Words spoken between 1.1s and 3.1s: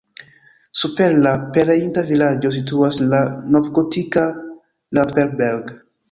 la pereinta vilaĝo situas